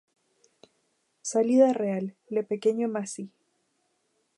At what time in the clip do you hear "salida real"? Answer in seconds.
1.21-2.15